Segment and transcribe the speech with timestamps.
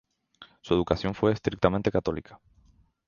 [0.61, 2.39] Su educación fue estrictamente católica.